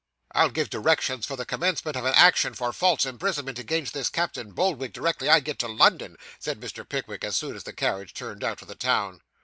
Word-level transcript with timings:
'I'll 0.33 0.49
give 0.49 0.71
directions 0.71 1.27
for 1.27 1.35
the 1.35 1.45
commencement 1.45 1.95
of 1.95 2.05
an 2.05 2.15
action 2.15 2.55
for 2.55 2.73
false 2.73 3.05
imprisonment 3.05 3.59
against 3.59 3.93
this 3.93 4.09
Captain 4.09 4.51
Boldwig, 4.51 4.93
directly 4.93 5.29
I 5.29 5.39
get 5.41 5.59
to 5.59 5.67
London,' 5.67 6.17
said 6.39 6.59
Mr. 6.59 6.89
Pickwick, 6.89 7.23
as 7.23 7.37
soon 7.37 7.55
as 7.55 7.65
the 7.65 7.71
carriage 7.73 8.15
turned 8.15 8.43
out 8.43 8.63
of 8.63 8.67
the 8.67 8.73
town. 8.73 9.21